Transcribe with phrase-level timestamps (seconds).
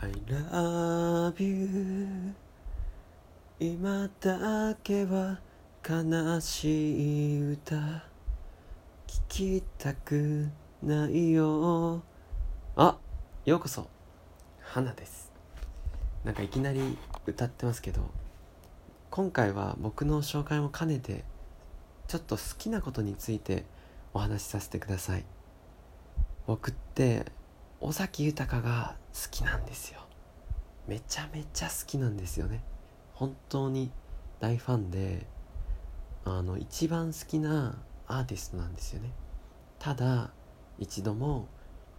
[0.00, 0.12] I
[0.52, 2.32] love you.
[3.58, 5.40] 今だけは
[5.88, 7.74] 悲しい歌。
[7.74, 10.48] 聞きたく
[10.84, 12.04] ないよ。
[12.76, 12.96] あ
[13.44, 13.88] ようこそ。
[14.60, 15.32] 花です。
[16.24, 16.96] なんかいきなり
[17.26, 18.02] 歌ってますけど
[19.10, 21.24] 今回は僕の紹介も兼ねて
[22.06, 23.64] ちょっと好きなことについて
[24.14, 25.24] お話しさせてください。
[26.46, 27.26] 僕って
[27.80, 30.00] 尾崎豊が好きなんですよ。
[30.86, 32.62] めちゃめちゃ好きなんですよね。
[33.14, 33.90] 本当に
[34.40, 35.26] 大ファンで
[36.24, 39.10] あの一番好きなアーティストなんですよね。
[39.78, 40.30] ただ
[40.78, 41.46] 一度も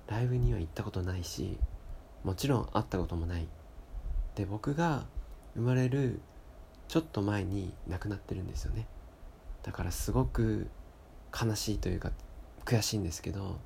[0.07, 1.57] ライブには行ったことないし
[2.23, 3.47] もちろん会ったこともない。
[4.35, 5.05] で僕が
[5.55, 6.19] 生まれる
[6.87, 8.87] ちょっと前に亡くなってるんですよね。
[9.63, 10.67] だからすごく
[11.33, 12.11] 悲しいというか
[12.65, 13.59] 悔しいんですけど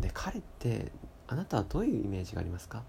[0.00, 0.92] で彼って
[1.28, 2.82] あなたはどういうイメージがありますか？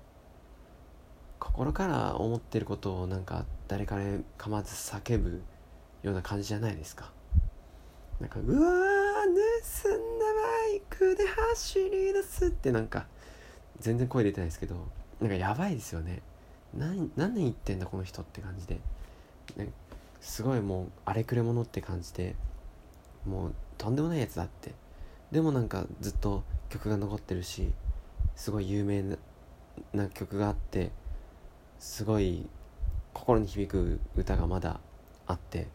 [1.39, 5.41] 心から思ってることをなんか誰かにかまず叫ぶ
[6.03, 7.11] ような感じじゃないですか？
[8.19, 10.25] なんか「うわー盗んだ
[10.69, 13.07] バイクで走り出す」ってなんか
[13.79, 14.88] 全然声出てないですけど
[15.22, 16.22] なんかやばいですよね。
[16.75, 18.79] 何何言ってんだこの人って感じで、
[19.55, 19.72] ね、
[20.19, 22.35] すごいもう荒れくれ者って感じで
[23.25, 24.73] もうとんでもないやつだって。
[25.31, 27.73] でもなんかずっと曲が残ってるし
[28.38, 29.03] すごい有名
[29.93, 30.91] な曲があって
[31.80, 32.47] すごい
[33.11, 34.79] 心に響く歌がまだ
[35.25, 35.67] あって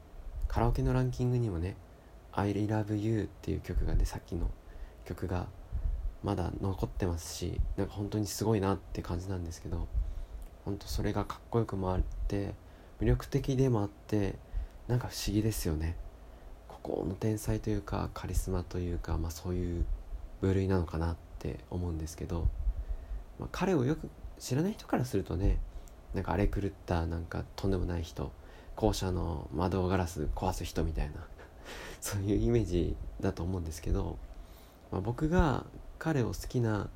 [0.46, 1.76] カラオケのランキングにもね
[2.30, 4.48] 「I love you」っていう曲がねさっきの
[5.04, 5.48] 曲が
[6.22, 9.88] まだ残ってますしなんか本当にすごいなって感じなんですけど
[10.64, 12.54] 本当それがかっこよくもあって
[13.00, 14.36] 魅力的でもあって
[14.86, 15.96] なんか不思議ですよね。
[16.68, 19.84] ここの天才というかカリスマというか、まあ、そういう
[20.40, 21.31] 部類なのかなって。
[21.42, 22.48] って思うんですけど、
[23.40, 25.58] まあ、彼をよく知らない人からするとね
[26.14, 28.30] なんか荒れ狂ったなんかとんでもない人
[28.76, 31.26] 校舎の窓ガラス壊す人みたいな
[32.00, 34.18] そういうイメージだと思うんですけど、
[34.92, 35.66] まあ、僕が
[35.98, 36.88] 彼を好きな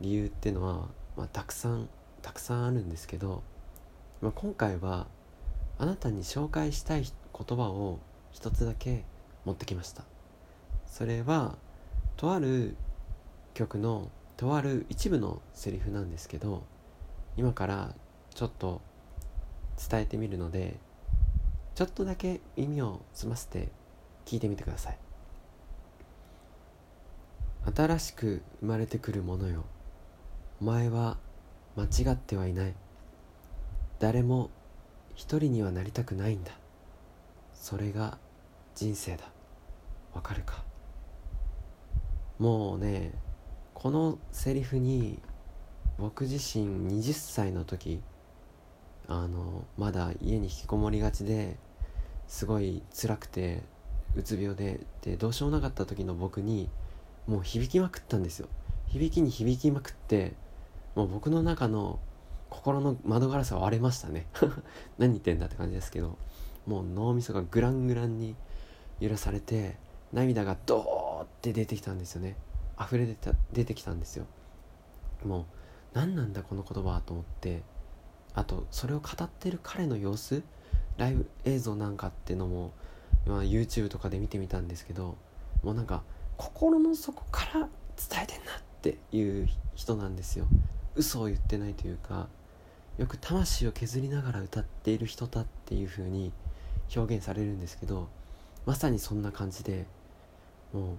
[0.00, 1.88] 理由っていうのは、まあ、たくさん
[2.20, 3.42] たくさんあるんですけど、
[4.20, 5.06] まあ、今回は
[5.78, 8.00] あなたに紹介したい言葉を
[8.32, 9.04] 一つだけ
[9.44, 10.04] 持ってきました。
[10.86, 11.56] それは
[12.16, 12.76] とある
[13.58, 16.62] 曲のとある一部のセリフなんですけど
[17.36, 17.92] 今から
[18.32, 18.80] ちょっと
[19.90, 20.76] 伝えてみるので
[21.74, 23.72] ちょっとだけ耳を澄ませて
[24.26, 24.98] 聞いてみてください。
[27.74, 29.64] 新しく生まれてくるものよ。
[30.60, 31.18] お前は
[31.76, 32.74] 間違ってはいない。
[33.98, 34.50] 誰も
[35.16, 36.52] 一人にはなりたくないんだ。
[37.52, 38.18] それが
[38.76, 39.24] 人生だ。
[40.14, 40.62] わかるか？
[42.38, 43.12] もうね
[43.78, 45.20] このセリフに
[45.98, 46.66] 僕自身
[47.00, 48.02] 20歳の時
[49.06, 51.56] あのまだ家に引きこもりがちで
[52.26, 53.62] すごい辛くて
[54.16, 56.68] うつ病ででどうしようもなかった時の僕に
[57.28, 58.48] もう響きまくったんですよ。
[58.88, 60.32] 響きに響きまくって
[60.96, 62.00] もう僕の中の
[62.50, 64.26] 心の窓ガラスは割れましたね。
[64.98, 66.18] 何言ってんだって感じですけど
[66.66, 68.34] もう脳みそがグラングランに
[68.98, 69.76] 揺らされて
[70.12, 72.34] 涙がドーって出てきたんですよね。
[72.80, 74.26] 溢れ出た出てきたんですよ。
[75.24, 75.44] もう
[75.94, 77.62] 何なんだこの言葉と思って。
[78.34, 80.42] あとそれを語ってる彼の様子。
[80.96, 82.72] ライブ映像なんかっていうのも、
[83.24, 85.16] まあ、YouTube とかで見てみたんですけど。
[85.62, 86.02] もうなんか
[86.36, 90.46] 心の底から伝えてんなっていう人なんですよ。
[90.94, 92.28] 嘘を言ってないというか。
[92.96, 96.32] よく魂を削りながら歌っている人だっていう風に
[96.96, 98.08] 表現されるんですけど。
[98.68, 99.86] まさにそんな感じで
[100.74, 100.96] もう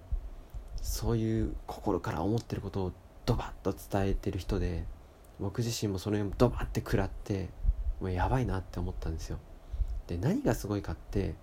[0.82, 2.92] そういう心から思ってることを
[3.26, 4.84] ドバッと伝えてる人で
[5.38, 7.48] 僕自身もそれをドバッて食らって
[8.00, 9.38] もうやばいなって思ったんですよ。
[10.06, 11.34] で何がすごいかって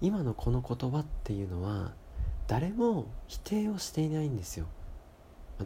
[0.00, 1.92] 今のこの言葉っていうのは
[2.46, 4.66] 誰も否定をしていないんですよ、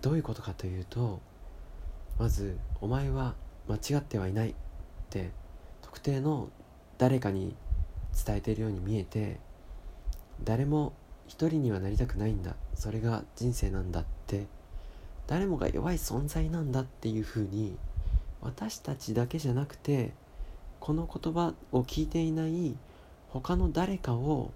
[0.00, 1.20] どういうことかというと
[2.18, 3.34] まず「お前は
[3.68, 4.54] 間違ってはいない」っ
[5.10, 5.30] て
[5.82, 6.48] 特定の
[6.96, 7.54] 誰かに
[8.26, 9.38] 伝えているように見えて
[10.42, 10.92] 誰も
[11.30, 12.56] 一人にはなりたくないんだ。
[12.74, 14.48] それが人生なんだって。
[15.28, 17.76] 誰もが弱い存在なんだっていうふうに
[18.42, 20.12] 私たちだけじゃなくて
[20.80, 22.74] この言葉を聞いていない
[23.28, 24.50] 他の誰かを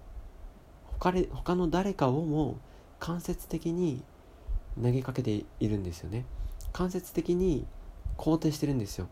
[0.99, 2.57] 他他の誰かをも
[2.99, 4.03] 間接的に
[4.83, 6.25] 投げかけているんですよね。
[6.73, 7.65] 間接的に
[8.17, 9.07] 肯定してるんですよ。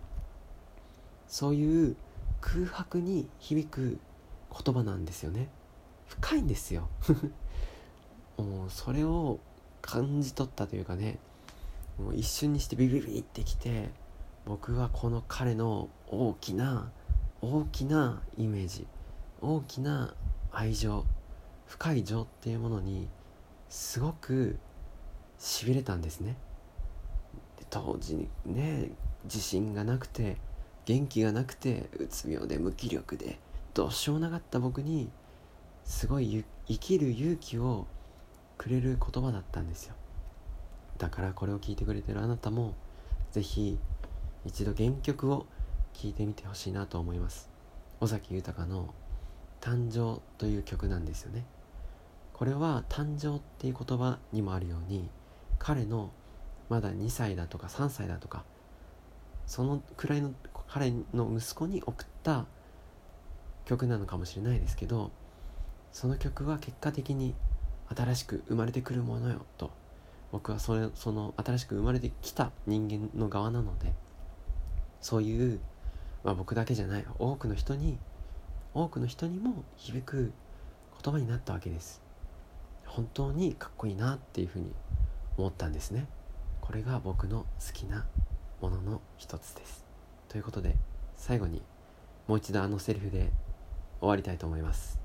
[1.30, 1.96] そういう
[2.42, 4.00] 空白に響く
[4.52, 5.48] 言葉なんですよね。
[6.08, 6.90] 深いんですよ。
[8.38, 9.40] もうそれを
[9.82, 11.20] 感じ取ったというかね
[12.00, 13.90] もう一瞬にしてビビビってきて
[14.46, 16.92] 僕はこの彼の大きな
[17.42, 18.88] 大きなイメージ
[19.42, 20.16] 大きな
[20.52, 21.06] 愛情
[21.68, 23.08] 深い情っていうものに
[23.70, 24.58] すごく
[25.40, 26.38] しびれたんですね。
[27.70, 28.92] 当時ね
[29.26, 30.38] 自信がなくて
[30.86, 33.40] 元気がなくてうつ病で無気力で
[33.74, 35.10] どうしようもなかった僕に
[35.84, 37.88] すごい生きる勇気を
[38.64, 39.94] くれる言葉だったんですよ。
[40.98, 42.76] だからこれを聞いてくれてるあなたも
[43.34, 43.78] 是非
[44.46, 45.46] 一度原曲を
[45.94, 47.50] 聴いてみてほしいなと思います。
[48.00, 48.94] 尾崎豊の
[49.60, 51.44] 「誕生」という曲なんですよね。
[52.32, 55.10] これは誕生っていう言葉にもあるように
[55.60, 56.12] 彼の
[56.70, 58.46] まだ2歳だとか3歳だとか
[59.46, 60.34] そのくらいの
[60.70, 62.46] 彼の息子に送った
[63.66, 65.12] 曲なのかもしれないですけど
[65.92, 67.36] その曲は結果的に
[67.90, 69.72] 新しく生まれてくるものよと。
[70.32, 73.94] 僕はそれその新しく生まれてきた人間の側なので。
[75.04, 75.60] そういう、
[76.24, 78.00] まあ、僕だけじゃない多くの人に
[78.74, 80.32] 多くの人にも響く
[81.04, 82.02] 言葉になったわけです。
[82.86, 84.72] 本当にかっこいいなっていうふうに
[85.38, 86.08] 思ったんですね。
[86.62, 88.06] これが僕の好きな
[88.62, 89.84] ものの一つです。
[90.30, 90.78] ということで
[91.16, 91.62] 最後に
[92.28, 93.32] もう一度あのセリフで
[94.00, 95.03] 終わりたいと思います。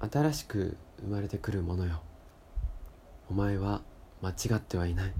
[0.00, 2.00] 新しく生まれてくるものよ。
[3.30, 3.82] お前は
[4.22, 5.12] 間違ってはいない。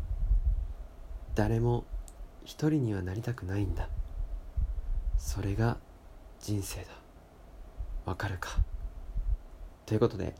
[1.34, 1.84] 誰も
[2.44, 3.88] 一人にはなりたくないんだ。
[5.16, 5.78] それが
[6.40, 6.86] 人生だ。
[8.06, 8.50] わかるか。
[9.84, 10.34] ということで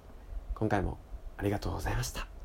[0.55, 0.99] 今回も
[1.37, 2.38] ありがとうございました。